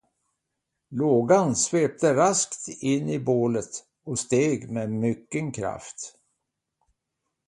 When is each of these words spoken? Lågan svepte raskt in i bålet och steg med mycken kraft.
Lågan 0.89 1.55
svepte 1.55 2.15
raskt 2.15 2.67
in 2.79 3.09
i 3.09 3.19
bålet 3.19 3.85
och 4.03 4.19
steg 4.19 4.69
med 4.71 4.91
mycken 4.91 5.51
kraft. 5.51 6.15